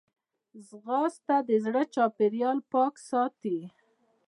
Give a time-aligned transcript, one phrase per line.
[0.67, 3.59] ځغاسته د زړه چاپېریال پاک ساتي